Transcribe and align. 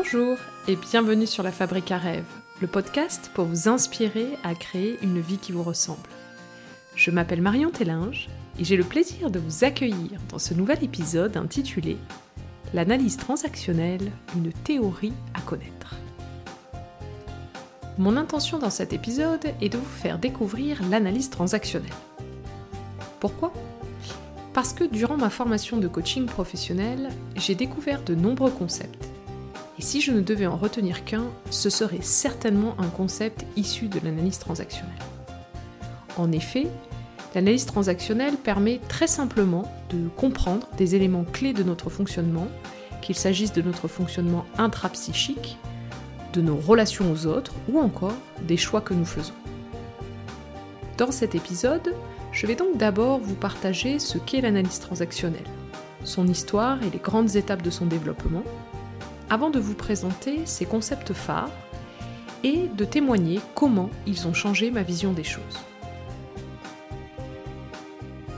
Bonjour 0.00 0.36
et 0.68 0.76
bienvenue 0.76 1.26
sur 1.26 1.42
La 1.42 1.50
Fabrique 1.50 1.90
à 1.90 1.98
rêve, 1.98 2.24
le 2.60 2.68
podcast 2.68 3.32
pour 3.34 3.46
vous 3.46 3.68
inspirer 3.68 4.28
à 4.44 4.54
créer 4.54 4.96
une 5.02 5.18
vie 5.18 5.38
qui 5.38 5.50
vous 5.50 5.64
ressemble. 5.64 6.08
Je 6.94 7.10
m'appelle 7.10 7.42
Marion 7.42 7.70
Tellinge 7.70 8.28
et 8.60 8.64
j'ai 8.64 8.76
le 8.76 8.84
plaisir 8.84 9.28
de 9.28 9.40
vous 9.40 9.64
accueillir 9.64 10.20
dans 10.28 10.38
ce 10.38 10.54
nouvel 10.54 10.84
épisode 10.84 11.36
intitulé 11.36 11.96
L'analyse 12.74 13.16
transactionnelle, 13.16 14.12
une 14.36 14.52
théorie 14.52 15.14
à 15.34 15.40
connaître. 15.40 15.96
Mon 17.98 18.16
intention 18.16 18.60
dans 18.60 18.70
cet 18.70 18.92
épisode 18.92 19.46
est 19.60 19.68
de 19.68 19.78
vous 19.78 19.84
faire 19.84 20.20
découvrir 20.20 20.80
l'analyse 20.88 21.28
transactionnelle. 21.28 21.90
Pourquoi? 23.18 23.52
Parce 24.54 24.72
que 24.72 24.84
durant 24.84 25.16
ma 25.16 25.28
formation 25.28 25.76
de 25.76 25.88
coaching 25.88 26.26
professionnel, 26.26 27.08
j'ai 27.34 27.56
découvert 27.56 28.04
de 28.04 28.14
nombreux 28.14 28.52
concepts 28.52 29.07
et 29.78 29.82
si 29.82 30.00
je 30.00 30.10
ne 30.10 30.20
devais 30.20 30.46
en 30.46 30.56
retenir 30.56 31.04
qu'un, 31.04 31.26
ce 31.50 31.70
serait 31.70 32.02
certainement 32.02 32.74
un 32.78 32.88
concept 32.88 33.46
issu 33.56 33.86
de 33.86 34.00
l'analyse 34.02 34.38
transactionnelle. 34.38 34.94
En 36.16 36.32
effet, 36.32 36.66
l'analyse 37.34 37.66
transactionnelle 37.66 38.36
permet 38.36 38.80
très 38.88 39.06
simplement 39.06 39.72
de 39.90 40.08
comprendre 40.08 40.66
des 40.76 40.96
éléments 40.96 41.24
clés 41.24 41.52
de 41.52 41.62
notre 41.62 41.90
fonctionnement, 41.90 42.48
qu'il 43.02 43.14
s'agisse 43.14 43.52
de 43.52 43.62
notre 43.62 43.86
fonctionnement 43.86 44.44
intrapsychique, 44.58 45.58
de 46.32 46.40
nos 46.40 46.56
relations 46.56 47.12
aux 47.12 47.26
autres 47.26 47.54
ou 47.72 47.78
encore 47.78 48.16
des 48.46 48.56
choix 48.56 48.80
que 48.80 48.94
nous 48.94 49.04
faisons. 49.04 49.34
Dans 50.96 51.12
cet 51.12 51.36
épisode, 51.36 51.94
je 52.32 52.46
vais 52.46 52.56
donc 52.56 52.76
d'abord 52.76 53.20
vous 53.20 53.36
partager 53.36 54.00
ce 54.00 54.18
qu'est 54.18 54.40
l'analyse 54.40 54.80
transactionnelle, 54.80 55.46
son 56.02 56.26
histoire 56.26 56.82
et 56.82 56.90
les 56.90 56.98
grandes 56.98 57.36
étapes 57.36 57.62
de 57.62 57.70
son 57.70 57.86
développement, 57.86 58.42
avant 59.30 59.50
de 59.50 59.58
vous 59.58 59.74
présenter 59.74 60.46
ces 60.46 60.64
concepts 60.64 61.12
phares 61.12 61.52
et 62.44 62.68
de 62.68 62.84
témoigner 62.84 63.40
comment 63.54 63.90
ils 64.06 64.26
ont 64.26 64.34
changé 64.34 64.70
ma 64.70 64.82
vision 64.82 65.12
des 65.12 65.24
choses. 65.24 65.58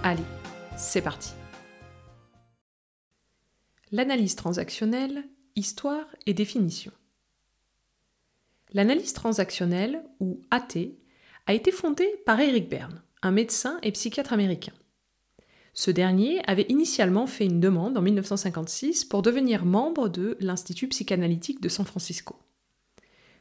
Allez, 0.02 0.22
c'est 0.76 1.02
parti. 1.02 1.32
L'analyse 3.92 4.36
transactionnelle, 4.36 5.24
histoire 5.56 6.06
et 6.26 6.34
définition. 6.34 6.92
L'analyse 8.72 9.12
transactionnelle, 9.12 10.02
ou 10.20 10.40
AT, 10.50 10.78
a 11.46 11.54
été 11.54 11.72
fondée 11.72 12.08
par 12.24 12.40
Eric 12.40 12.68
Berne, 12.68 13.02
un 13.22 13.32
médecin 13.32 13.78
et 13.82 13.90
psychiatre 13.90 14.32
américain. 14.32 14.72
Ce 15.72 15.90
dernier 15.90 16.40
avait 16.46 16.66
initialement 16.68 17.26
fait 17.26 17.46
une 17.46 17.60
demande 17.60 17.96
en 17.96 18.02
1956 18.02 19.04
pour 19.04 19.22
devenir 19.22 19.64
membre 19.64 20.08
de 20.08 20.36
l'Institut 20.40 20.88
psychanalytique 20.88 21.60
de 21.60 21.68
San 21.68 21.86
Francisco. 21.86 22.36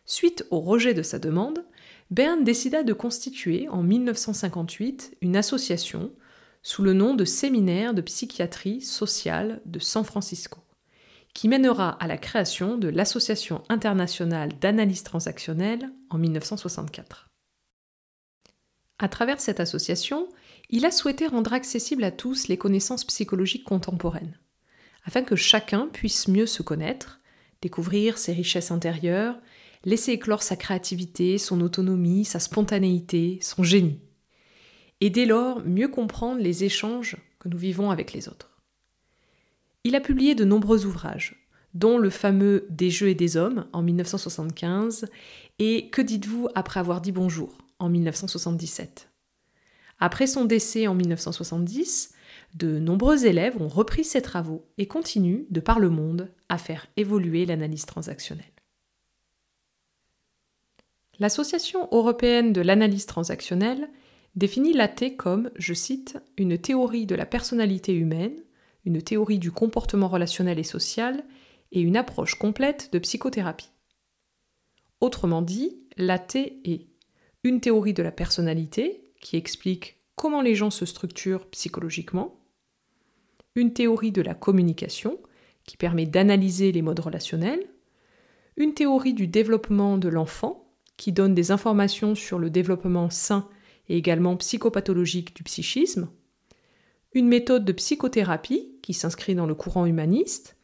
Suite 0.05 0.45
au 0.49 0.59
rejet 0.59 0.93
de 0.93 1.03
sa 1.03 1.19
demande, 1.19 1.65
Berne 2.11 2.43
décida 2.43 2.81
de 2.81 2.93
constituer 2.93 3.67
en 3.69 3.83
1958 3.83 5.17
une 5.21 5.35
association 5.35 6.11
sous 6.63 6.81
le 6.81 6.93
nom 6.93 7.13
de 7.13 7.25
Séminaire 7.25 7.93
de 7.93 8.01
psychiatrie 8.01 8.81
sociale 8.81 9.61
de 9.65 9.79
San 9.79 10.03
Francisco, 10.03 10.59
qui 11.33 11.47
mènera 11.47 11.91
à 11.91 12.07
la 12.07 12.17
création 12.17 12.77
de 12.77 12.87
l'Association 12.87 13.63
internationale 13.69 14.57
d'analyse 14.59 15.03
transactionnelle 15.03 15.91
en 16.09 16.17
1964. 16.17 17.29
À 18.97 19.07
travers 19.07 19.39
cette 19.39 19.59
association, 19.59 20.27
il 20.69 20.85
a 20.85 20.91
souhaité 20.91 21.27
rendre 21.27 21.53
accessibles 21.53 22.03
à 22.03 22.11
tous 22.11 22.47
les 22.47 22.57
connaissances 22.57 23.05
psychologiques 23.05 23.63
contemporaines, 23.63 24.37
afin 25.03 25.23
que 25.23 25.35
chacun 25.35 25.87
puisse 25.87 26.27
mieux 26.27 26.45
se 26.45 26.61
connaître, 26.61 27.19
découvrir 27.61 28.17
ses 28.17 28.33
richesses 28.33 28.71
intérieures, 28.71 29.39
laisser 29.83 30.11
éclore 30.11 30.43
sa 30.43 30.55
créativité, 30.55 31.37
son 31.37 31.61
autonomie, 31.61 32.25
sa 32.25 32.39
spontanéité, 32.39 33.39
son 33.41 33.63
génie, 33.63 33.99
et 35.01 35.09
dès 35.09 35.25
lors 35.25 35.61
mieux 35.65 35.87
comprendre 35.87 36.41
les 36.41 36.63
échanges 36.63 37.17
que 37.39 37.49
nous 37.49 37.57
vivons 37.57 37.89
avec 37.89 38.13
les 38.13 38.27
autres. 38.27 38.51
Il 39.83 39.95
a 39.95 40.01
publié 40.01 40.35
de 40.35 40.43
nombreux 40.43 40.85
ouvrages, 40.85 41.47
dont 41.73 41.97
le 41.97 42.09
fameux 42.09 42.67
Des 42.69 42.89
jeux 42.89 43.09
et 43.09 43.15
des 43.15 43.37
hommes 43.37 43.67
en 43.73 43.81
1975 43.81 45.07
et 45.59 45.89
Que 45.89 46.01
dites-vous 46.01 46.49
après 46.55 46.79
avoir 46.79 46.99
dit 46.99 47.11
bonjour 47.11 47.57
en 47.79 47.89
1977. 47.89 49.08
Après 49.99 50.27
son 50.27 50.45
décès 50.45 50.87
en 50.87 50.95
1970, 50.95 52.13
de 52.55 52.79
nombreux 52.79 53.25
élèves 53.25 53.61
ont 53.61 53.67
repris 53.67 54.03
ses 54.03 54.21
travaux 54.21 54.65
et 54.77 54.87
continuent, 54.87 55.45
de 55.49 55.59
par 55.59 55.79
le 55.79 55.89
monde, 55.89 56.31
à 56.47 56.57
faire 56.57 56.87
évoluer 56.97 57.45
l'analyse 57.45 57.85
transactionnelle. 57.85 58.45
L'Association 61.19 61.89
européenne 61.91 62.53
de 62.53 62.61
l'analyse 62.61 63.05
transactionnelle 63.05 63.89
définit 64.35 64.73
l'AT 64.73 65.17
comme, 65.17 65.51
je 65.57 65.73
cite, 65.73 66.17
une 66.37 66.57
théorie 66.57 67.05
de 67.05 67.15
la 67.15 67.25
personnalité 67.25 67.93
humaine, 67.93 68.41
une 68.85 69.01
théorie 69.01 69.39
du 69.39 69.51
comportement 69.51 70.07
relationnel 70.07 70.59
et 70.59 70.63
social 70.63 71.23
et 71.73 71.81
une 71.81 71.97
approche 71.97 72.35
complète 72.35 72.89
de 72.93 72.99
psychothérapie. 72.99 73.69
Autrement 75.01 75.41
dit, 75.41 75.77
l'AT 75.97 76.35
est 76.35 76.87
une 77.43 77.59
théorie 77.59 77.93
de 77.93 78.03
la 78.03 78.11
personnalité 78.11 79.08
qui 79.19 79.37
explique 79.37 79.97
comment 80.15 80.41
les 80.41 80.55
gens 80.55 80.69
se 80.69 80.85
structurent 80.85 81.45
psychologiquement, 81.47 82.39
une 83.55 83.73
théorie 83.73 84.11
de 84.11 84.21
la 84.21 84.33
communication 84.33 85.19
qui 85.65 85.77
permet 85.77 86.05
d'analyser 86.05 86.71
les 86.71 86.81
modes 86.81 86.99
relationnels, 86.99 87.65
une 88.57 88.73
théorie 88.73 89.13
du 89.13 89.27
développement 89.27 89.97
de 89.97 90.09
l'enfant 90.09 90.69
qui 90.97 91.11
donne 91.11 91.33
des 91.33 91.51
informations 91.51 92.15
sur 92.15 92.39
le 92.39 92.49
développement 92.49 93.09
sain 93.09 93.47
et 93.87 93.97
également 93.97 94.35
psychopathologique 94.35 95.35
du 95.35 95.43
psychisme, 95.43 96.09
une 97.13 97.27
méthode 97.27 97.65
de 97.65 97.71
psychothérapie 97.71 98.77
qui 98.81 98.93
s'inscrit 98.93 99.35
dans 99.35 99.45
le 99.45 99.55
courant 99.55 99.85
humaniste, 99.85 100.57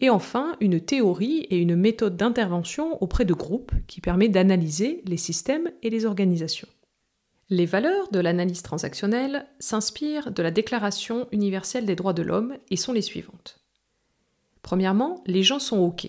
et 0.00 0.10
enfin 0.10 0.56
une 0.60 0.80
théorie 0.80 1.46
et 1.50 1.58
une 1.58 1.76
méthode 1.76 2.16
d'intervention 2.16 3.02
auprès 3.02 3.24
de 3.24 3.34
groupes 3.34 3.72
qui 3.86 4.00
permet 4.00 4.28
d'analyser 4.28 5.02
les 5.06 5.16
systèmes 5.16 5.70
et 5.82 5.90
les 5.90 6.06
organisations. 6.06 6.68
Les 7.52 7.66
valeurs 7.66 8.08
de 8.12 8.20
l'analyse 8.20 8.62
transactionnelle 8.62 9.44
s'inspirent 9.58 10.30
de 10.30 10.40
la 10.40 10.52
Déclaration 10.52 11.26
universelle 11.32 11.84
des 11.84 11.96
droits 11.96 12.12
de 12.12 12.22
l'homme 12.22 12.56
et 12.70 12.76
sont 12.76 12.92
les 12.92 13.02
suivantes. 13.02 13.58
Premièrement, 14.62 15.24
les 15.26 15.42
gens 15.42 15.58
sont 15.58 15.78
OK, 15.78 16.08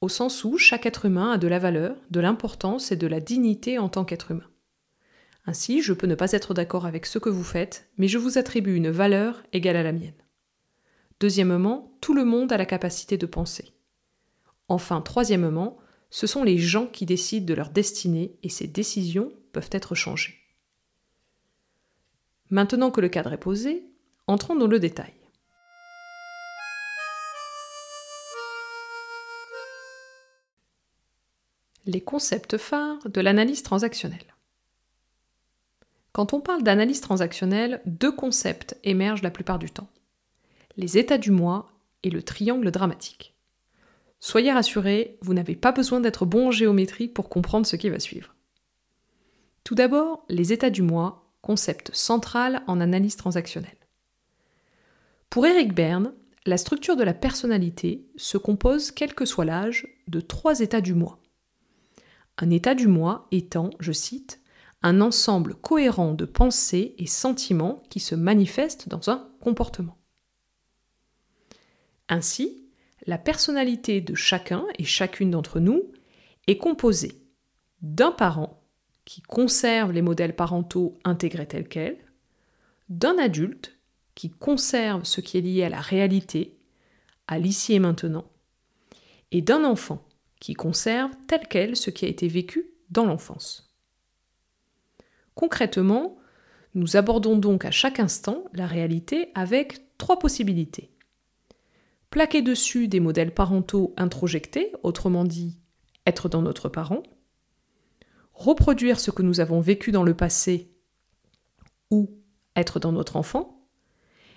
au 0.00 0.08
sens 0.08 0.44
où 0.44 0.56
chaque 0.56 0.86
être 0.86 1.04
humain 1.04 1.32
a 1.32 1.38
de 1.38 1.46
la 1.46 1.58
valeur, 1.58 1.94
de 2.10 2.20
l'importance 2.20 2.90
et 2.90 2.96
de 2.96 3.06
la 3.06 3.20
dignité 3.20 3.78
en 3.78 3.90
tant 3.90 4.06
qu'être 4.06 4.30
humain. 4.30 4.48
Ainsi, 5.44 5.82
je 5.82 5.92
peux 5.92 6.06
ne 6.06 6.14
pas 6.14 6.32
être 6.32 6.54
d'accord 6.54 6.86
avec 6.86 7.04
ce 7.04 7.18
que 7.18 7.28
vous 7.28 7.44
faites, 7.44 7.90
mais 7.98 8.08
je 8.08 8.16
vous 8.16 8.38
attribue 8.38 8.76
une 8.76 8.90
valeur 8.90 9.42
égale 9.52 9.76
à 9.76 9.82
la 9.82 9.92
mienne. 9.92 10.14
Deuxièmement, 11.20 11.98
tout 12.00 12.14
le 12.14 12.24
monde 12.24 12.50
a 12.50 12.56
la 12.56 12.64
capacité 12.64 13.18
de 13.18 13.26
penser. 13.26 13.74
Enfin, 14.68 15.02
troisièmement, 15.02 15.76
ce 16.08 16.26
sont 16.26 16.44
les 16.44 16.56
gens 16.56 16.86
qui 16.86 17.04
décident 17.04 17.44
de 17.44 17.52
leur 17.52 17.68
destinée 17.68 18.38
et 18.42 18.48
ces 18.48 18.66
décisions 18.66 19.34
peuvent 19.52 19.68
être 19.70 19.94
changées. 19.94 20.45
Maintenant 22.50 22.90
que 22.90 23.00
le 23.00 23.08
cadre 23.08 23.32
est 23.32 23.38
posé, 23.38 23.84
entrons 24.26 24.56
dans 24.56 24.66
le 24.66 24.78
détail. 24.78 25.12
Les 31.86 32.00
concepts 32.00 32.56
phares 32.56 33.08
de 33.08 33.20
l'analyse 33.20 33.62
transactionnelle. 33.62 34.34
Quand 36.12 36.32
on 36.32 36.40
parle 36.40 36.62
d'analyse 36.62 37.00
transactionnelle, 37.00 37.80
deux 37.86 38.10
concepts 38.10 38.76
émergent 38.82 39.22
la 39.22 39.30
plupart 39.30 39.58
du 39.58 39.70
temps 39.70 39.88
les 40.76 40.98
états 40.98 41.18
du 41.18 41.30
moi 41.30 41.72
et 42.02 42.10
le 42.10 42.22
triangle 42.22 42.70
dramatique. 42.70 43.34
Soyez 44.20 44.52
rassurés, 44.52 45.18
vous 45.22 45.34
n'avez 45.34 45.56
pas 45.56 45.72
besoin 45.72 46.00
d'être 46.00 46.26
bon 46.26 46.48
en 46.48 46.50
géométrie 46.50 47.08
pour 47.08 47.28
comprendre 47.28 47.66
ce 47.66 47.76
qui 47.76 47.90
va 47.90 47.98
suivre. 47.98 48.34
Tout 49.64 49.74
d'abord, 49.74 50.24
les 50.28 50.52
états 50.52 50.70
du 50.70 50.82
moi, 50.82 51.25
concept 51.46 51.94
central 51.94 52.64
en 52.66 52.80
analyse 52.80 53.14
transactionnelle. 53.14 53.78
Pour 55.30 55.46
Eric 55.46 55.74
Berne, 55.74 56.12
la 56.44 56.56
structure 56.56 56.96
de 56.96 57.04
la 57.04 57.14
personnalité 57.14 58.04
se 58.16 58.36
compose, 58.36 58.90
quel 58.90 59.14
que 59.14 59.24
soit 59.24 59.44
l'âge, 59.44 59.86
de 60.08 60.20
trois 60.20 60.58
états 60.58 60.80
du 60.80 60.92
moi. 60.92 61.20
Un 62.36 62.50
état 62.50 62.74
du 62.74 62.88
moi 62.88 63.28
étant, 63.30 63.70
je 63.78 63.92
cite, 63.92 64.40
un 64.82 65.00
ensemble 65.00 65.54
cohérent 65.54 66.14
de 66.14 66.24
pensées 66.24 66.96
et 66.98 67.06
sentiments 67.06 67.80
qui 67.90 68.00
se 68.00 68.16
manifestent 68.16 68.88
dans 68.88 69.08
un 69.08 69.28
comportement. 69.40 69.98
Ainsi, 72.08 72.66
la 73.06 73.18
personnalité 73.18 74.00
de 74.00 74.16
chacun 74.16 74.64
et 74.80 74.84
chacune 74.84 75.30
d'entre 75.30 75.60
nous 75.60 75.92
est 76.48 76.58
composée 76.58 77.22
d'un 77.82 78.10
parent 78.10 78.65
qui 79.06 79.22
conserve 79.22 79.92
les 79.92 80.02
modèles 80.02 80.36
parentaux 80.36 80.98
intégrés 81.04 81.46
tels 81.46 81.68
quels, 81.68 81.96
d'un 82.90 83.16
adulte 83.16 83.78
qui 84.14 84.28
conserve 84.28 85.04
ce 85.04 85.22
qui 85.22 85.38
est 85.38 85.42
lié 85.42 85.64
à 85.64 85.68
la 85.70 85.80
réalité, 85.80 86.58
à 87.28 87.38
l'ici 87.38 87.72
et 87.72 87.78
maintenant, 87.78 88.26
et 89.30 89.40
d'un 89.40 89.64
enfant 89.64 90.04
qui 90.40 90.54
conserve 90.54 91.12
tel 91.28 91.40
quel 91.48 91.76
ce 91.76 91.90
qui 91.90 92.04
a 92.04 92.08
été 92.08 92.28
vécu 92.28 92.66
dans 92.90 93.06
l'enfance. 93.06 93.72
Concrètement, 95.34 96.16
nous 96.74 96.96
abordons 96.96 97.36
donc 97.36 97.64
à 97.64 97.70
chaque 97.70 98.00
instant 98.00 98.44
la 98.52 98.66
réalité 98.66 99.30
avec 99.34 99.96
trois 99.98 100.18
possibilités. 100.18 100.90
Plaquer 102.10 102.42
dessus 102.42 102.88
des 102.88 103.00
modèles 103.00 103.34
parentaux 103.34 103.94
introjectés, 103.96 104.72
autrement 104.82 105.24
dit 105.24 105.58
être 106.06 106.28
dans 106.28 106.42
notre 106.42 106.68
parent, 106.68 107.02
reproduire 108.36 109.00
ce 109.00 109.10
que 109.10 109.22
nous 109.22 109.40
avons 109.40 109.60
vécu 109.60 109.90
dans 109.90 110.04
le 110.04 110.14
passé 110.14 110.70
ou 111.90 112.10
être 112.54 112.78
dans 112.78 112.92
notre 112.92 113.16
enfant, 113.16 113.66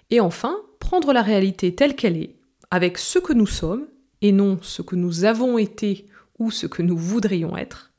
et 0.10 0.20
enfin 0.20 0.58
prendre 0.80 1.14
la 1.14 1.22
réalité 1.22 1.76
telle 1.76 1.96
qu'elle 1.96 2.18
est, 2.18 2.40
avec 2.72 2.98
ce 2.98 3.20
que 3.20 3.34
nous 3.34 3.48
sommes, 3.48 3.88
et 4.22 4.32
non 4.32 4.60
ce 4.62 4.82
que 4.82 4.96
nous 4.96 5.24
avons 5.26 5.58
été 5.58 6.08
ou 6.40 6.52
ce 6.52 6.66
que 6.66 6.82
nous 6.82 6.98
voudrions 6.98 7.58
être, 7.58 7.94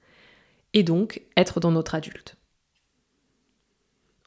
et 0.72 0.82
donc 0.82 1.22
être 1.36 1.60
dans 1.60 1.70
notre 1.70 1.94
adulte. 1.94 2.36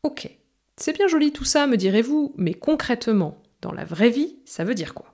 Ok, 0.04 0.30
c'est 0.78 0.94
bien 0.94 1.08
joli 1.08 1.32
tout 1.32 1.46
ça, 1.46 1.68
me 1.68 1.78
direz-vous, 1.78 2.34
mais 2.38 2.54
concrètement, 2.54 3.42
dans 3.62 3.72
la 3.72 3.86
vraie 3.86 4.10
vie, 4.10 4.38
ça 4.46 4.64
veut 4.64 4.76
dire 4.76 4.94
quoi? 4.94 5.14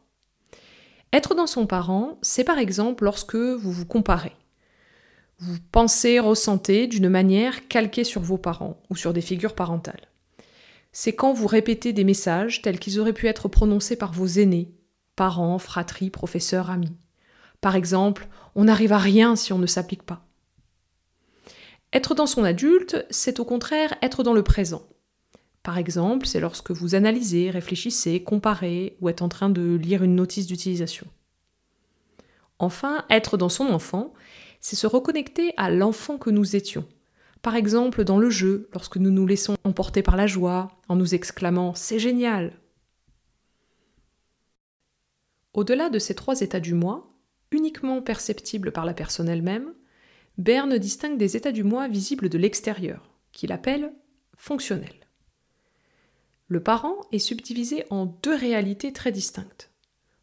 Être 1.14 1.36
dans 1.36 1.48
son 1.48 1.66
parent, 1.66 2.20
c'est 2.22 2.44
par 2.44 2.60
exemple 2.60 3.04
lorsque 3.04 3.36
vous 3.36 3.72
vous 3.72 3.86
comparez. 3.86 4.36
Vous 5.40 5.58
pensez, 5.72 6.20
ressentez 6.20 6.88
d'une 6.88 7.08
manière 7.08 7.68
calquée 7.68 8.04
sur 8.04 8.22
vos 8.22 8.38
parents 8.38 8.82
ou 8.90 8.96
sur 8.96 9.14
des 9.14 9.22
figures 9.22 9.56
parentales. 9.56 10.10
C'est 10.92 11.14
quand 11.14 11.34
vous 11.34 11.48
répétez 11.48 11.94
des 11.94 12.04
messages 12.04 12.62
tels 12.62 12.80
qu'ils 12.80 13.00
auraient 13.00 13.14
pu 13.14 13.28
être 13.28 13.48
prononcés 13.48 13.96
par 13.96 14.12
vos 14.12 14.28
aînés, 14.28 14.74
parents, 15.16 15.60
fratries, 15.60 16.10
professeurs, 16.10 16.70
amis. 16.70 16.98
Par 17.62 17.76
exemple, 17.76 18.28
on 18.56 18.66
n'arrive 18.66 18.92
à 18.92 18.98
rien 18.98 19.36
si 19.36 19.54
on 19.54 19.60
ne 19.60 19.68
s'applique 19.68 20.04
pas. 20.04 20.26
Être 21.94 22.16
dans 22.16 22.28
son 22.28 22.44
adulte, 22.44 23.06
c'est 23.10 23.40
au 23.40 23.46
contraire 23.46 23.96
être 24.02 24.24
dans 24.24 24.34
le 24.34 24.44
présent. 24.44 24.84
Par 25.64 25.78
exemple, 25.78 26.26
c'est 26.26 26.40
lorsque 26.40 26.72
vous 26.72 26.96
analysez, 26.96 27.50
réfléchissez, 27.50 28.24
comparez 28.24 28.98
ou 29.02 29.10
êtes 29.10 29.22
en 29.22 29.30
train 29.30 29.50
de 29.50 29.76
lire 29.76 30.04
une 30.04 30.16
notice 30.16 30.48
d'utilisation. 30.48 31.08
Enfin, 32.60 33.06
être 33.10 33.38
dans 33.38 33.50
son 33.50 33.68
enfant, 33.68 34.14
c'est 34.60 34.76
se 34.76 34.88
reconnecter 34.88 35.54
à 35.58 35.70
l'enfant 35.70 36.18
que 36.18 36.30
nous 36.30 36.56
étions. 36.56 36.88
Par 37.42 37.56
exemple, 37.56 38.04
dans 38.04 38.20
le 38.20 38.30
jeu, 38.30 38.70
lorsque 38.74 38.98
nous 38.98 39.12
nous 39.12 39.26
laissons 39.26 39.56
emporter 39.64 40.04
par 40.04 40.18
la 40.18 40.28
joie, 40.28 40.70
en 40.90 40.96
nous 40.96 41.16
exclamant⁇ 41.16 41.72
C'est 41.76 42.00
génial!⁇ 42.00 42.48
Au-delà 45.54 45.90
de 45.90 46.00
ces 46.00 46.16
trois 46.16 46.42
états 46.42 46.60
du 46.60 46.74
moi, 46.74 47.10
uniquement 47.52 48.02
perceptibles 48.02 48.72
par 48.72 48.86
la 48.86 48.94
personne 48.94 49.30
elle-même, 49.30 49.74
Berne 50.38 50.78
distingue 50.78 51.18
des 51.18 51.36
états 51.36 51.52
du 51.52 51.64
moi 51.64 51.88
visibles 51.88 52.30
de 52.30 52.38
l'extérieur, 52.38 53.10
qu'il 53.32 53.52
appelle 53.52 53.92
fonctionnels. 54.38 55.08
Le 56.48 56.64
parent 56.64 56.96
est 57.12 57.20
subdivisé 57.20 57.84
en 57.90 58.06
deux 58.06 58.36
réalités 58.36 58.94
très 58.94 59.12
distinctes. 59.12 59.72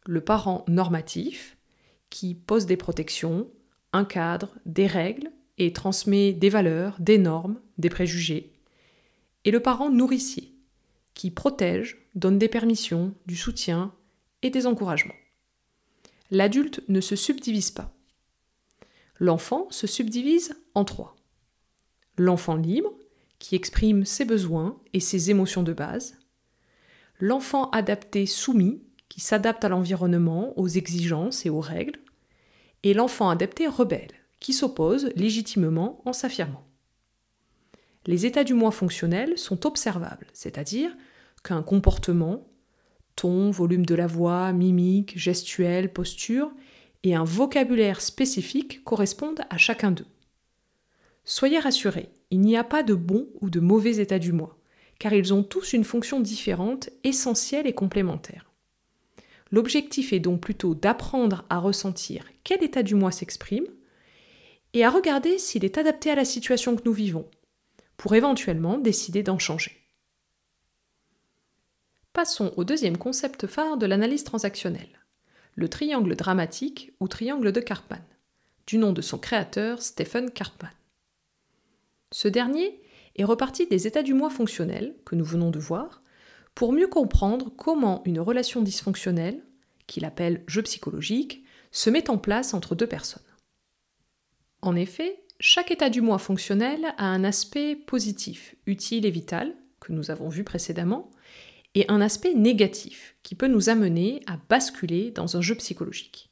Le 0.05 0.21
parent 0.21 0.65
normatif, 0.67 1.57
qui 2.09 2.35
pose 2.35 2.65
des 2.65 2.77
protections, 2.77 3.49
un 3.93 4.05
cadre, 4.05 4.55
des 4.65 4.87
règles, 4.87 5.31
et 5.57 5.73
transmet 5.73 6.33
des 6.33 6.49
valeurs, 6.49 6.95
des 6.99 7.17
normes, 7.17 7.59
des 7.77 7.89
préjugés. 7.89 8.53
Et 9.43 9.51
le 9.51 9.59
parent 9.59 9.89
nourricier, 9.89 10.53
qui 11.13 11.31
protège, 11.31 11.97
donne 12.15 12.37
des 12.37 12.49
permissions, 12.49 13.13
du 13.25 13.35
soutien 13.35 13.93
et 14.43 14.49
des 14.49 14.67
encouragements. 14.67 15.15
L'adulte 16.29 16.81
ne 16.89 17.01
se 17.01 17.15
subdivise 17.15 17.71
pas. 17.71 17.93
L'enfant 19.19 19.67
se 19.71 19.87
subdivise 19.87 20.55
en 20.75 20.85
trois. 20.85 21.15
L'enfant 22.17 22.55
libre, 22.55 22.93
qui 23.39 23.55
exprime 23.55 24.05
ses 24.05 24.25
besoins 24.25 24.79
et 24.93 24.99
ses 24.99 25.31
émotions 25.31 25.63
de 25.63 25.73
base. 25.73 26.17
L'enfant 27.19 27.69
adapté 27.71 28.25
soumis, 28.25 28.83
qui 29.09 29.21
s'adapte 29.21 29.63
à 29.63 29.69
l'environnement, 29.69 30.57
aux 30.59 30.67
exigences 30.67 31.45
et 31.45 31.49
aux 31.49 31.61
règles 31.61 31.99
et 32.89 32.93
l'enfant 32.93 33.29
adapté 33.29 33.67
rebelle, 33.67 34.13
qui 34.39 34.53
s'oppose 34.53 35.11
légitimement 35.15 36.01
en 36.05 36.13
s'affirmant. 36.13 36.65
Les 38.05 38.25
états 38.25 38.45
du 38.45 38.53
moi 38.53 38.71
fonctionnel 38.71 39.37
sont 39.37 39.65
observables, 39.65 40.27
c'est-à-dire 40.31 40.95
qu'un 41.43 41.61
comportement, 41.61 42.47
ton, 43.17 43.51
volume 43.51 43.85
de 43.85 43.95
la 43.95 44.07
voix, 44.07 44.53
mimique, 44.53 45.17
gestuelle, 45.17 45.91
posture, 45.91 46.51
et 47.03 47.13
un 47.13 47.25
vocabulaire 47.25 47.99
spécifique 47.99 48.83
correspondent 48.85 49.41
à 49.49 49.57
chacun 49.57 49.91
d'eux. 49.91 50.07
Soyez 51.25 51.59
rassurés, 51.59 52.09
il 52.31 52.39
n'y 52.39 52.55
a 52.55 52.63
pas 52.63 52.83
de 52.83 52.93
bon 52.93 53.27
ou 53.41 53.49
de 53.49 53.59
mauvais 53.59 53.97
état 53.97 54.19
du 54.19 54.31
moi, 54.31 54.57
car 54.97 55.11
ils 55.11 55.33
ont 55.33 55.43
tous 55.43 55.73
une 55.73 55.83
fonction 55.83 56.21
différente, 56.21 56.89
essentielle 57.03 57.67
et 57.67 57.73
complémentaire. 57.73 58.49
L'objectif 59.51 60.13
est 60.13 60.19
donc 60.19 60.41
plutôt 60.41 60.75
d'apprendre 60.75 61.45
à 61.49 61.59
ressentir 61.59 62.25
quel 62.43 62.63
état 62.63 62.83
du 62.83 62.95
moi 62.95 63.11
s'exprime 63.11 63.67
et 64.73 64.83
à 64.83 64.89
regarder 64.89 65.37
s'il 65.37 65.65
est 65.65 65.77
adapté 65.77 66.11
à 66.11 66.15
la 66.15 66.25
situation 66.25 66.75
que 66.75 66.83
nous 66.85 66.93
vivons, 66.93 67.29
pour 67.95 68.13
éventuellement 68.15 68.77
décider 68.77 69.23
d'en 69.23 69.39
changer. 69.39 69.77
Passons 72.13 72.53
au 72.57 72.63
deuxième 72.63 72.97
concept 72.97 73.47
phare 73.47 73.77
de 73.77 73.85
l'analyse 73.85 74.23
transactionnelle, 74.23 74.99
le 75.55 75.69
triangle 75.69 76.15
dramatique 76.15 76.91
ou 76.99 77.07
triangle 77.07 77.51
de 77.51 77.59
Karpman, 77.59 78.03
du 78.65 78.77
nom 78.77 78.91
de 78.91 79.01
son 79.01 79.17
créateur 79.17 79.81
Stephen 79.81 80.31
Karpman. 80.31 80.71
Ce 82.11 82.27
dernier 82.27 82.81
est 83.15 83.23
reparti 83.23 83.67
des 83.67 83.87
états 83.87 84.03
du 84.03 84.13
moi 84.13 84.29
fonctionnels 84.29 84.95
que 85.05 85.15
nous 85.15 85.25
venons 85.25 85.51
de 85.51 85.59
voir 85.59 86.01
pour 86.57 86.73
mieux 86.73 86.87
comprendre 86.87 87.51
comment 87.55 88.01
une 88.05 88.19
relation 88.19 88.63
dysfonctionnelle, 88.63 89.43
qu'il 89.85 90.05
appelle 90.05 90.43
jeu 90.47 90.63
psychologique, 90.63 91.43
se 91.69 91.91
met 91.91 92.09
en 92.09 92.17
place 92.17 92.55
entre 92.55 92.73
deux 92.73 92.87
personnes. 92.87 93.21
En 94.63 94.75
effet, 94.75 95.21
chaque 95.39 95.69
état 95.69 95.91
du 95.91 96.01
moi 96.01 96.17
fonctionnel 96.17 96.95
a 96.97 97.05
un 97.05 97.23
aspect 97.23 97.75
positif, 97.75 98.55
utile 98.65 99.05
et 99.05 99.11
vital, 99.11 99.53
que 99.79 99.93
nous 99.93 100.09
avons 100.09 100.29
vu 100.29 100.43
précédemment, 100.43 101.11
et 101.75 101.85
un 101.89 102.01
aspect 102.01 102.33
négatif, 102.33 103.15
qui 103.21 103.35
peut 103.35 103.47
nous 103.47 103.69
amener 103.69 104.23
à 104.25 104.39
basculer 104.49 105.11
dans 105.11 105.37
un 105.37 105.41
jeu 105.41 105.53
psychologique. 105.53 106.31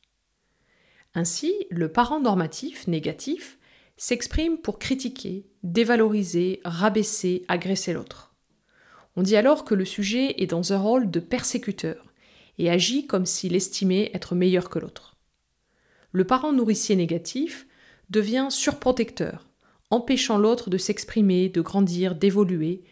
Ainsi, 1.14 1.54
le 1.70 1.92
parent 1.92 2.20
normatif 2.20 2.88
négatif 2.88 3.60
s'exprime 3.96 4.58
pour 4.58 4.80
critiquer, 4.80 5.46
dévaloriser, 5.62 6.62
rabaisser, 6.66 7.46
agresser 7.48 7.94
l'autre. 7.94 8.25
On 9.16 9.24
dit 9.24 9.36
alors 9.36 9.66
que 9.66 9.76
le 9.76 9.86
sujet 9.86 10.42
est 10.42 10.48
dans 10.48 10.74
un 10.74 10.78
rôle 10.78 11.10
de 11.10 11.20
persécuteur 11.20 12.06
et 12.58 12.70
agit 12.70 13.08
comme 13.08 13.26
s'il 13.26 13.56
estimait 13.56 14.12
être 14.14 14.36
meilleur 14.36 14.70
que 14.70 14.80
l'autre. 14.80 15.16
Le 16.12 16.26
parent 16.26 16.54
nourricier 16.54 16.96
négatif 16.96 17.68
devient 18.10 18.48
surprotecteur, 18.50 19.48
empêchant 19.90 20.38
l'autre 20.38 20.70
de 20.70 20.78
s'exprimer, 20.78 21.50
de 21.50 21.62
grandir, 21.62 22.16
d'évoluer. 22.16 22.84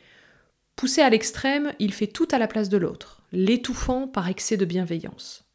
Poussé 0.76 1.02
à 1.02 1.10
l'extrême, 1.10 1.74
il 1.80 1.94
fait 1.94 2.08
tout 2.08 2.28
à 2.32 2.38
la 2.38 2.48
place 2.48 2.70
de 2.70 2.78
l'autre, 2.78 3.22
l'étouffant 3.32 4.08
par 4.08 4.28
excès 4.28 4.58
de 4.58 4.66
bienveillance. 4.66 5.46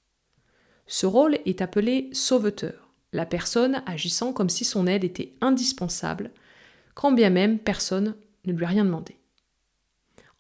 Ce 0.87 1.06
rôle 1.06 1.38
est 1.44 1.60
appelé 1.60 2.08
sauveteur, 2.12 2.88
la 3.12 3.26
personne 3.26 3.82
agissant 3.87 4.32
comme 4.32 4.48
si 4.48 4.64
son 4.64 4.87
aide 4.87 5.04
était 5.04 5.34
indispensable, 5.40 6.30
quand 6.94 7.12
bien 7.12 7.30
même 7.30 7.58
personne 7.58 8.16
ne 8.46 8.52
lui 8.52 8.64
a 8.64 8.68
rien 8.68 8.84
demandé. 8.84 9.17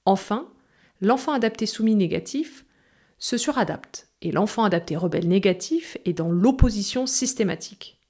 Enfin, 0.08 0.48
l'enfant 1.02 1.34
adapté 1.34 1.66
soumis 1.66 1.94
négatif 1.94 2.64
se 3.18 3.36
suradapte, 3.36 4.08
et 4.22 4.32
l'enfant 4.32 4.64
adapté 4.64 4.96
rebelle 4.96 5.28
négatif 5.28 5.98
est 6.06 6.14
dans 6.14 6.30
l'opposition 6.30 7.04
systématique. 7.04 8.00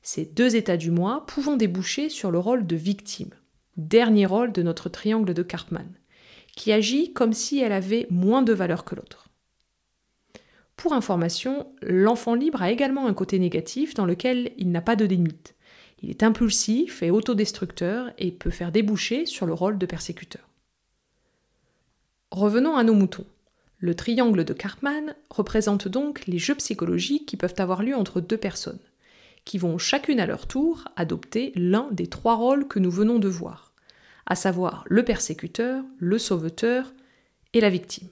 Ces 0.00 0.24
deux 0.26 0.54
états 0.54 0.76
du 0.76 0.92
moi 0.92 1.24
pouvant 1.26 1.56
déboucher 1.56 2.08
sur 2.08 2.30
le 2.30 2.38
rôle 2.38 2.68
de 2.68 2.76
victime, 2.76 3.32
dernier 3.76 4.26
rôle 4.26 4.52
de 4.52 4.62
notre 4.62 4.88
triangle 4.88 5.34
de 5.34 5.42
Karpman, 5.42 5.88
qui 6.54 6.70
agit 6.70 7.12
comme 7.12 7.32
si 7.32 7.58
elle 7.58 7.72
avait 7.72 8.06
moins 8.10 8.42
de 8.42 8.52
valeur 8.52 8.84
que 8.84 8.94
l'autre. 8.94 9.28
Pour 10.76 10.92
information, 10.92 11.66
l'enfant 11.82 12.36
libre 12.36 12.62
a 12.62 12.70
également 12.70 13.08
un 13.08 13.12
côté 13.12 13.40
négatif 13.40 13.94
dans 13.94 14.06
lequel 14.06 14.52
il 14.56 14.70
n'a 14.70 14.82
pas 14.82 14.94
de 14.94 15.04
limite. 15.04 15.56
Il 16.00 16.10
est 16.10 16.22
impulsif 16.22 17.02
et 17.02 17.10
autodestructeur 17.10 18.12
et 18.18 18.30
peut 18.30 18.50
faire 18.50 18.70
déboucher 18.70 19.26
sur 19.26 19.46
le 19.46 19.52
rôle 19.52 19.78
de 19.78 19.86
persécuteur. 19.86 20.49
Revenons 22.30 22.76
à 22.76 22.84
nos 22.84 22.94
moutons. 22.94 23.26
Le 23.78 23.96
triangle 23.96 24.44
de 24.44 24.52
Karpman 24.52 25.14
représente 25.30 25.88
donc 25.88 26.26
les 26.26 26.38
jeux 26.38 26.54
psychologiques 26.54 27.26
qui 27.26 27.36
peuvent 27.36 27.56
avoir 27.58 27.82
lieu 27.82 27.96
entre 27.96 28.20
deux 28.20 28.36
personnes, 28.36 28.78
qui 29.44 29.58
vont 29.58 29.78
chacune 29.78 30.20
à 30.20 30.26
leur 30.26 30.46
tour 30.46 30.84
adopter 30.94 31.50
l'un 31.56 31.88
des 31.90 32.06
trois 32.06 32.36
rôles 32.36 32.68
que 32.68 32.78
nous 32.78 32.90
venons 32.90 33.18
de 33.18 33.28
voir, 33.28 33.72
à 34.26 34.36
savoir 34.36 34.84
le 34.86 35.04
persécuteur, 35.04 35.82
le 35.98 36.18
sauveteur 36.18 36.92
et 37.52 37.60
la 37.60 37.70
victime. 37.70 38.10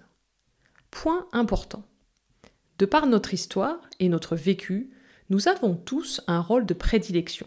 Point 0.90 1.28
important. 1.32 1.84
De 2.78 2.86
par 2.86 3.06
notre 3.06 3.34
histoire 3.34 3.78
et 4.00 4.08
notre 4.08 4.34
vécu, 4.34 4.90
Nous 5.30 5.46
avons 5.46 5.74
tous 5.74 6.22
un 6.26 6.40
rôle 6.40 6.64
de 6.64 6.72
prédilection, 6.72 7.46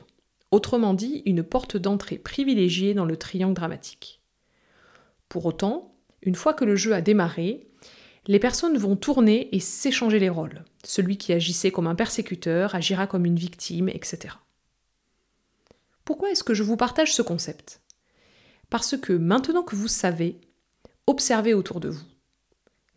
autrement 0.51 0.93
dit 0.93 1.23
une 1.25 1.41
porte 1.41 1.77
d'entrée 1.77 2.19
privilégiée 2.19 2.93
dans 2.93 3.05
le 3.05 3.17
triangle 3.17 3.55
dramatique. 3.55 4.21
Pour 5.27 5.47
autant, 5.47 5.90
une 6.21 6.35
fois 6.35 6.53
que 6.53 6.65
le 6.65 6.75
jeu 6.75 6.93
a 6.93 7.01
démarré, 7.01 7.67
les 8.27 8.39
personnes 8.39 8.77
vont 8.77 8.95
tourner 8.95 9.53
et 9.55 9.59
s'échanger 9.59 10.19
les 10.19 10.29
rôles. 10.29 10.63
Celui 10.83 11.17
qui 11.17 11.33
agissait 11.33 11.71
comme 11.71 11.87
un 11.87 11.95
persécuteur 11.95 12.75
agira 12.75 13.07
comme 13.07 13.25
une 13.25 13.37
victime, 13.37 13.89
etc. 13.89 14.35
Pourquoi 16.05 16.31
est-ce 16.31 16.43
que 16.43 16.53
je 16.53 16.63
vous 16.63 16.77
partage 16.77 17.13
ce 17.13 17.21
concept? 17.21 17.81
Parce 18.69 18.97
que 18.97 19.13
maintenant 19.13 19.63
que 19.63 19.75
vous 19.75 19.87
savez, 19.87 20.39
observez 21.07 21.53
autour 21.53 21.79
de 21.79 21.89
vous. 21.89 22.05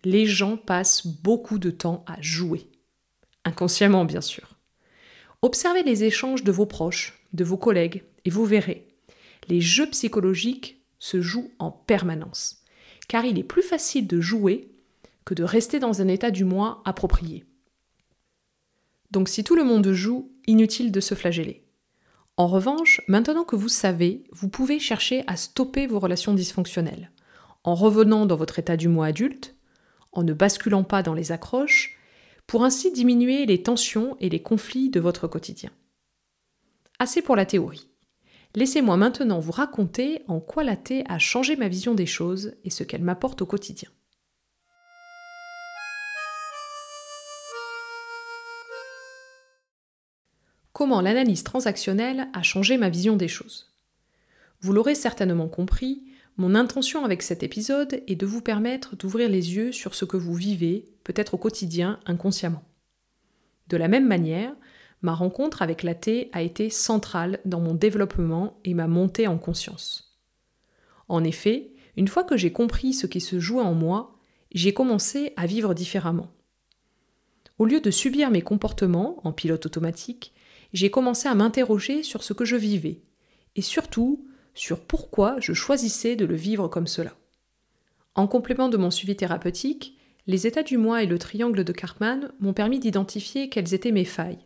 Les 0.04 0.26
gens 0.26 0.56
passent 0.56 1.06
beaucoup 1.06 1.58
de 1.58 1.70
temps 1.70 2.04
à 2.06 2.20
jouer. 2.20 2.68
Inconsciemment, 3.44 4.04
bien 4.04 4.20
sûr. 4.20 4.58
Observez 5.42 5.82
les 5.82 6.04
échanges 6.04 6.44
de 6.44 6.52
vos 6.52 6.66
proches, 6.66 7.24
de 7.32 7.44
vos 7.44 7.56
collègues, 7.56 8.04
et 8.24 8.30
vous 8.30 8.44
verrez. 8.44 8.88
Les 9.48 9.60
jeux 9.60 9.88
psychologiques 9.90 10.82
se 10.98 11.20
jouent 11.20 11.50
en 11.58 11.70
permanence. 11.70 12.63
Car 13.08 13.24
il 13.24 13.38
est 13.38 13.44
plus 13.44 13.62
facile 13.62 14.06
de 14.06 14.20
jouer 14.20 14.70
que 15.24 15.34
de 15.34 15.44
rester 15.44 15.78
dans 15.78 16.02
un 16.02 16.08
état 16.08 16.30
du 16.30 16.44
moi 16.44 16.82
approprié. 16.84 17.44
Donc 19.10 19.28
si 19.28 19.44
tout 19.44 19.54
le 19.54 19.64
monde 19.64 19.92
joue, 19.92 20.32
inutile 20.46 20.92
de 20.92 21.00
se 21.00 21.14
flageller. 21.14 21.64
En 22.36 22.48
revanche, 22.48 23.00
maintenant 23.06 23.44
que 23.44 23.56
vous 23.56 23.68
savez, 23.68 24.24
vous 24.32 24.48
pouvez 24.48 24.80
chercher 24.80 25.22
à 25.28 25.36
stopper 25.36 25.86
vos 25.86 26.00
relations 26.00 26.34
dysfonctionnelles, 26.34 27.12
en 27.62 27.74
revenant 27.74 28.26
dans 28.26 28.36
votre 28.36 28.58
état 28.58 28.76
du 28.76 28.88
moi 28.88 29.06
adulte, 29.06 29.54
en 30.12 30.24
ne 30.24 30.32
basculant 30.32 30.82
pas 30.82 31.02
dans 31.02 31.14
les 31.14 31.30
accroches, 31.30 31.96
pour 32.46 32.64
ainsi 32.64 32.92
diminuer 32.92 33.46
les 33.46 33.62
tensions 33.62 34.16
et 34.20 34.28
les 34.28 34.42
conflits 34.42 34.90
de 34.90 35.00
votre 35.00 35.28
quotidien. 35.28 35.70
Assez 36.98 37.22
pour 37.22 37.36
la 37.36 37.46
théorie. 37.46 37.88
Laissez-moi 38.54 38.96
maintenant 38.96 39.40
vous 39.40 39.52
raconter 39.52 40.22
en 40.28 40.40
quoi 40.40 40.64
la 40.64 40.76
thé 40.76 41.04
a 41.08 41.18
changé 41.18 41.56
ma 41.56 41.68
vision 41.68 41.94
des 41.94 42.06
choses 42.06 42.54
et 42.64 42.70
ce 42.70 42.84
qu'elle 42.84 43.02
m'apporte 43.02 43.42
au 43.42 43.46
quotidien. 43.46 43.90
comment 50.84 51.00
l'analyse 51.00 51.44
transactionnelle 51.44 52.28
a 52.34 52.42
changé 52.42 52.76
ma 52.76 52.90
vision 52.90 53.16
des 53.16 53.28
choses? 53.28 53.72
Vous 54.60 54.74
l'aurez 54.74 54.94
certainement 54.94 55.48
compris, 55.48 56.02
mon 56.36 56.54
intention 56.54 57.06
avec 57.06 57.22
cet 57.22 57.42
épisode 57.42 58.02
est 58.06 58.16
de 58.16 58.26
vous 58.26 58.42
permettre 58.42 58.94
d'ouvrir 58.94 59.30
les 59.30 59.54
yeux 59.54 59.72
sur 59.72 59.94
ce 59.94 60.04
que 60.04 60.18
vous 60.18 60.34
vivez, 60.34 60.84
peut-être 61.02 61.34
au 61.34 61.38
quotidien, 61.38 62.00
inconsciemment. 62.04 62.64
De 63.68 63.78
la 63.78 63.88
même 63.88 64.06
manière, 64.06 64.54
ma 65.04 65.14
rencontre 65.14 65.60
avec 65.60 65.82
la 65.82 65.94
thé 65.94 66.30
a 66.32 66.40
été 66.40 66.70
centrale 66.70 67.38
dans 67.44 67.60
mon 67.60 67.74
développement 67.74 68.58
et 68.64 68.72
ma 68.72 68.88
montée 68.88 69.28
en 69.28 69.36
conscience. 69.36 70.18
En 71.08 71.22
effet, 71.22 71.72
une 71.96 72.08
fois 72.08 72.24
que 72.24 72.38
j'ai 72.38 72.52
compris 72.52 72.94
ce 72.94 73.06
qui 73.06 73.20
se 73.20 73.38
jouait 73.38 73.62
en 73.62 73.74
moi, 73.74 74.16
j'ai 74.52 74.72
commencé 74.72 75.34
à 75.36 75.44
vivre 75.44 75.74
différemment. 75.74 76.32
Au 77.58 77.66
lieu 77.66 77.80
de 77.80 77.90
subir 77.90 78.30
mes 78.30 78.40
comportements 78.40 79.20
en 79.24 79.32
pilote 79.32 79.66
automatique, 79.66 80.32
j'ai 80.72 80.90
commencé 80.90 81.28
à 81.28 81.34
m'interroger 81.34 82.02
sur 82.02 82.24
ce 82.24 82.32
que 82.32 82.46
je 82.46 82.56
vivais, 82.56 83.02
et 83.56 83.62
surtout 83.62 84.26
sur 84.54 84.80
pourquoi 84.80 85.36
je 85.38 85.52
choisissais 85.52 86.16
de 86.16 86.24
le 86.24 86.34
vivre 86.34 86.66
comme 86.66 86.86
cela. 86.86 87.12
En 88.14 88.26
complément 88.26 88.70
de 88.70 88.78
mon 88.78 88.90
suivi 88.90 89.16
thérapeutique, 89.16 89.98
les 90.26 90.46
états 90.46 90.62
du 90.62 90.78
moi 90.78 91.02
et 91.02 91.06
le 91.06 91.18
triangle 91.18 91.62
de 91.62 91.72
Cartman 91.72 92.32
m'ont 92.40 92.54
permis 92.54 92.78
d'identifier 92.78 93.50
quelles 93.50 93.74
étaient 93.74 93.92
mes 93.92 94.06
failles, 94.06 94.38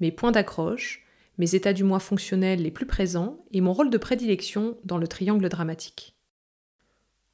mes 0.00 0.12
points 0.12 0.32
d'accroche, 0.32 1.04
mes 1.38 1.54
états 1.54 1.72
du 1.72 1.84
moi 1.84 2.00
fonctionnels 2.00 2.62
les 2.62 2.70
plus 2.70 2.86
présents 2.86 3.44
et 3.52 3.60
mon 3.60 3.72
rôle 3.72 3.90
de 3.90 3.98
prédilection 3.98 4.76
dans 4.84 4.98
le 4.98 5.08
triangle 5.08 5.48
dramatique. 5.48 6.14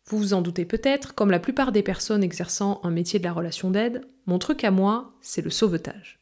Vous 0.06 0.18
vous 0.18 0.34
en 0.34 0.42
doutez 0.42 0.66
peut-être, 0.66 1.14
comme 1.14 1.30
la 1.30 1.38
plupart 1.38 1.72
des 1.72 1.82
personnes 1.82 2.22
exerçant 2.22 2.80
un 2.82 2.90
métier 2.90 3.18
de 3.18 3.24
la 3.24 3.32
relation 3.32 3.70
d'aide, 3.70 4.02
mon 4.26 4.38
truc 4.38 4.62
à 4.62 4.70
moi, 4.70 5.14
c'est 5.22 5.40
le 5.40 5.50
sauvetage. 5.50 6.20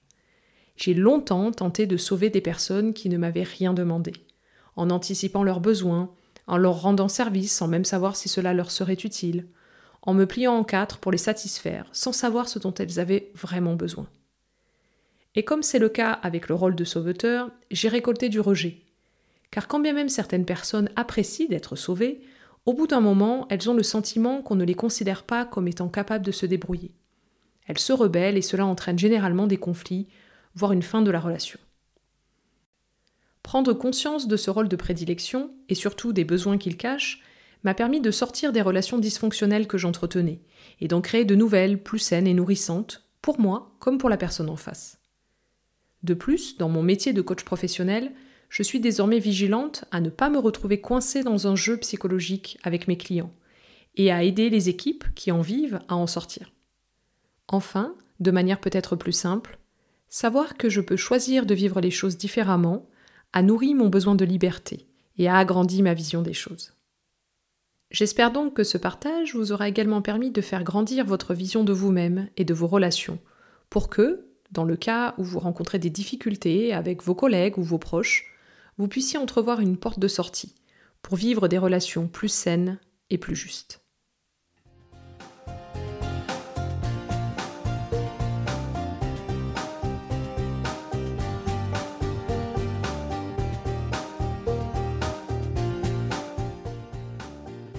J'ai 0.77 0.95
longtemps 0.95 1.51
tenté 1.51 1.87
de 1.87 1.97
sauver 1.97 2.31
des 2.31 2.41
personnes 2.41 2.95
qui 2.95 3.09
ne 3.09 3.19
m'avaient 3.19 3.43
rien 3.43 3.75
demandé, 3.75 4.13
en 4.77 4.91
anticipant 4.91 5.43
leurs 5.43 5.61
besoins, 5.61 6.15
en 6.47 6.57
leur 6.57 6.81
rendant 6.81 7.09
service 7.09 7.55
sans 7.55 7.67
même 7.67 7.85
savoir 7.85 8.15
si 8.15 8.29
cela 8.29 8.55
leur 8.55 8.71
serait 8.71 8.95
utile, 8.95 9.49
en 10.03 10.15
me 10.15 10.27
pliant 10.27 10.55
en 10.55 10.65
quatre 10.65 10.99
pour 10.99 11.13
les 11.13 11.19
satisfaire 11.19 11.87
sans 11.93 12.13
savoir 12.13 12.49
ce 12.49 12.59
dont 12.59 12.75
elles 12.75 13.01
avaient 13.01 13.31
vraiment 13.35 13.75
besoin. 13.75 14.07
Et 15.35 15.45
comme 15.45 15.63
c'est 15.63 15.79
le 15.79 15.89
cas 15.89 16.13
avec 16.13 16.49
le 16.49 16.55
rôle 16.55 16.75
de 16.75 16.85
sauveteur, 16.85 17.51
j'ai 17.71 17.89
récolté 17.89 18.29
du 18.29 18.41
rejet. 18.41 18.83
Car 19.51 19.69
quand 19.69 19.81
bien 19.81 19.93
même 19.93 20.09
certaines 20.09 20.45
personnes 20.45 20.91
apprécient 20.97 21.49
d'être 21.49 21.77
sauvées, 21.77 22.21
au 22.65 22.75
bout 22.75 22.87
d'un 22.87 23.01
moment, 23.01 23.47
elles 23.51 23.69
ont 23.69 23.75
le 23.75 23.83
sentiment 23.83 24.43
qu'on 24.43 24.55
ne 24.55 24.65
les 24.65 24.75
considère 24.75 25.25
pas 25.25 25.45
comme 25.45 25.69
étant 25.69 25.89
capables 25.89 26.25
de 26.25 26.33
se 26.33 26.47
débrouiller. 26.47 26.93
Elles 27.67 27.79
se 27.79 27.93
rebellent 27.93 28.37
et 28.37 28.43
cela 28.43 28.67
entraîne 28.67 28.99
généralement 28.99 29.47
des 29.47 29.57
conflits 29.57 30.07
voire 30.55 30.73
une 30.73 30.83
fin 30.83 31.03
de 31.03 31.11
la 31.11 31.21
relation. 31.21 31.59
Prendre 33.43 33.73
conscience 33.73 34.29
de 34.29 34.37
ce 34.37 34.51
rôle 34.51 34.69
de 34.69 34.77
prédilection, 34.77 35.51
et 35.69 35.75
surtout 35.75 36.13
des 36.13 36.25
besoins 36.25 36.59
qu'il 36.59 36.77
cache, 36.77 37.23
m'a 37.65 37.75
permis 37.75 38.01
de 38.01 38.11
sortir 38.11 38.53
des 38.53 38.63
relations 38.63 38.99
dysfonctionnelles 38.99 39.67
que 39.67 39.79
j'entretenais, 39.79 40.41
et 40.81 40.89
d'en 40.89 41.01
créer 41.01 41.25
de 41.25 41.35
nouvelles, 41.35 41.83
plus 41.83 41.99
saines 41.99 42.27
et 42.27 42.35
nourrissantes, 42.35 43.09
pour 43.21 43.41
moi 43.41 43.75
comme 43.79 43.99
pour 43.99 44.09
la 44.09 44.17
personne 44.17 44.51
en 44.51 44.57
face. 44.57 45.02
De 46.03 46.15
plus, 46.15 46.59
dans 46.59 46.69
mon 46.69 46.83
métier 46.83 47.13
de 47.13 47.23
coach 47.23 47.45
professionnel, 47.45 48.13
je 48.49 48.63
suis 48.63 48.81
désormais 48.81 49.19
vigilante 49.19 49.85
à 49.91 50.01
ne 50.01 50.11
pas 50.11 50.31
me 50.31 50.39
retrouver 50.39 50.81
coincée 50.81 51.23
dans 51.23 51.47
un 51.47 51.57
jeu 51.57 51.77
psychologique 51.79 52.59
avec 52.63 52.89
mes 52.89 52.97
clients, 52.97 53.33
et 53.95 54.11
à 54.11 54.23
aider 54.23 54.51
les 54.51 54.69
équipes 54.69 55.05
qui 55.15 55.33
en 55.33 55.41
vivent 55.41 55.81
à 55.89 55.97
en 55.97 56.07
sortir. 56.07 56.53
Enfin, 57.49 57.95
de 58.21 58.31
manière 58.31 58.61
peut-être 58.61 58.97
plus 58.97 59.13
simple, 59.13 59.59
Savoir 60.15 60.59
que 60.59 60.69
je 60.69 60.83
peux 60.83 60.99
choisir 60.99 61.47
de 61.47 61.55
vivre 61.55 61.81
les 61.81 61.91
choses 61.91 62.19
différemment 62.19 62.87
a 63.33 63.41
nourri 63.41 63.75
mon 63.75 63.89
besoin 63.89 64.15
de 64.15 64.27
liberté 64.27 64.87
et 65.17 65.27
a 65.27 65.39
agrandi 65.39 65.81
ma 65.81 65.95
vision 65.95 66.21
des 66.21 66.35
choses. 66.35 66.75
J'espère 67.91 68.31
donc 68.31 68.53
que 68.53 68.63
ce 68.63 68.77
partage 68.77 69.35
vous 69.35 69.53
aura 69.53 69.71
également 69.71 70.03
permis 70.03 70.31
de 70.31 70.43
faire 70.43 70.65
grandir 70.65 71.07
votre 71.07 71.33
vision 71.33 71.65
de 71.65 71.73
vous-même 71.73 72.29
et 72.37 72.45
de 72.45 72.53
vos 72.53 72.67
relations, 72.67 73.21
pour 73.71 73.89
que, 73.89 74.27
dans 74.53 74.65
le 74.65 74.77
cas 74.77 75.15
où 75.17 75.25
vous 75.25 75.39
rencontrez 75.39 75.79
des 75.79 75.91
difficultés 75.91 76.73
avec 76.75 77.03
vos 77.03 77.15
collègues 77.15 77.59
ou 77.59 77.63
vos 77.63 77.79
proches, 77.79 78.27
vous 78.77 78.87
puissiez 78.87 79.19
entrevoir 79.19 79.61
une 79.61 79.79
porte 79.79 79.99
de 79.99 80.09
sortie 80.09 80.55
pour 81.01 81.17
vivre 81.17 81.49
des 81.49 81.59
relations 81.59 82.07
plus 82.07 82.29
saines 82.29 82.79
et 83.11 83.19
plus 83.19 83.35
justes. 83.35 83.81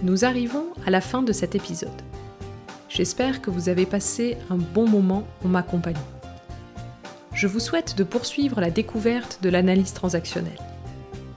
Nous 0.02 0.26
arrivons 0.26 0.66
à 0.86 0.90
la 0.90 1.00
fin 1.00 1.22
de 1.22 1.32
cet 1.32 1.56
épisode. 1.56 1.90
J'espère 2.90 3.42
que 3.42 3.50
vous 3.50 3.70
avez 3.70 3.86
passé 3.86 4.38
un 4.50 4.58
bon 4.58 4.88
moment 4.88 5.26
en 5.46 5.48
ma 5.48 5.64
compagnie. 5.64 6.00
Je 7.44 7.50
vous 7.50 7.60
souhaite 7.60 7.98
de 7.98 8.06
poursuivre 8.06 8.62
la 8.62 8.70
découverte 8.72 9.40
de 9.42 9.50
l'analyse 9.50 9.92
transactionnelle 9.92 10.62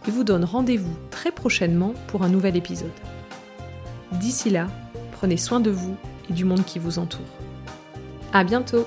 et 0.07 0.11
vous 0.13 0.23
donne 0.23 0.45
rendez-vous 0.45 0.97
très 1.11 1.33
prochainement 1.33 1.95
pour 2.07 2.23
un 2.23 2.29
nouvel 2.29 2.57
épisode. 2.57 2.93
D'ici 4.13 4.49
là, 4.51 4.69
prenez 5.11 5.37
soin 5.37 5.59
de 5.59 5.73
vous 5.73 5.97
et 6.31 6.33
du 6.33 6.45
monde 6.45 6.65
qui 6.65 6.79
vous 6.79 7.01
entoure. 7.01 7.27
À 8.33 8.45
bientôt! 8.45 8.87